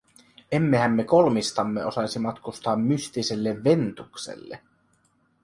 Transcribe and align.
Emmehän 0.51 0.91
me 0.91 1.03
kolmistamme 1.03 1.85
osaisi 1.85 2.19
matkustaa 2.19 2.75
mystiselle 2.75 3.63
Ventukselle. 3.63 4.59